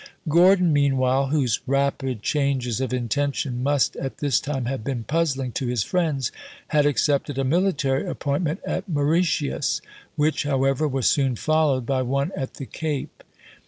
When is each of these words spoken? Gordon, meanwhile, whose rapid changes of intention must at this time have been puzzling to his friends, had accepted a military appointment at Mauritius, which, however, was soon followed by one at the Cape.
Gordon, 0.27 0.73
meanwhile, 0.73 1.27
whose 1.27 1.59
rapid 1.67 2.23
changes 2.23 2.81
of 2.81 2.91
intention 2.91 3.61
must 3.61 3.95
at 3.97 4.17
this 4.17 4.39
time 4.39 4.65
have 4.65 4.83
been 4.83 5.03
puzzling 5.03 5.51
to 5.51 5.67
his 5.67 5.83
friends, 5.83 6.31
had 6.69 6.87
accepted 6.87 7.37
a 7.37 7.43
military 7.43 8.07
appointment 8.07 8.61
at 8.65 8.89
Mauritius, 8.89 9.79
which, 10.15 10.41
however, 10.41 10.87
was 10.87 11.05
soon 11.07 11.35
followed 11.35 11.85
by 11.85 12.01
one 12.01 12.31
at 12.35 12.55
the 12.55 12.65
Cape. 12.65 13.21